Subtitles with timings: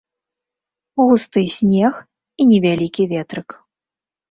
[1.01, 3.49] Густы снег і невялікі ветрык.